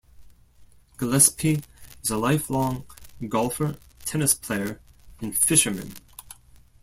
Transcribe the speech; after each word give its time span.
Gillespie 0.97 1.61
is 2.01 2.09
a 2.09 2.17
lifelong 2.17 2.87
golfer, 3.29 3.75
tennis 4.03 4.33
player, 4.33 4.81
and 5.21 5.37
fisherman. 5.37 5.93